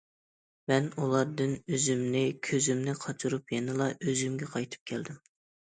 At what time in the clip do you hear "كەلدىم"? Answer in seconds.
4.95-5.25